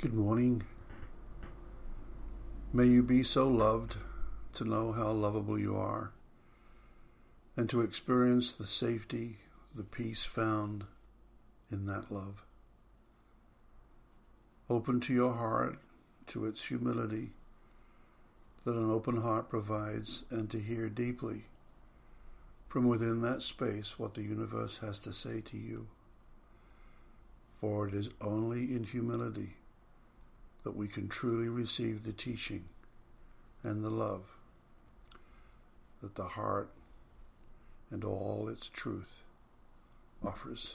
[0.00, 0.62] Good morning.
[2.72, 3.96] May you be so loved
[4.54, 6.12] to know how lovable you are
[7.56, 9.38] and to experience the safety,
[9.74, 10.84] the peace found
[11.68, 12.44] in that love.
[14.70, 15.80] Open to your heart,
[16.28, 17.32] to its humility
[18.64, 21.46] that an open heart provides, and to hear deeply
[22.68, 25.88] from within that space what the universe has to say to you.
[27.52, 29.56] For it is only in humility
[30.68, 32.62] that we can truly receive the teaching
[33.62, 34.24] and the love
[36.02, 36.68] that the heart
[37.90, 39.22] and all its truth
[40.22, 40.74] offers.